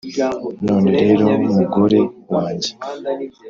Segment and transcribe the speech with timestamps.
[0.65, 1.99] None rero mugore
[2.33, 2.69] wanjye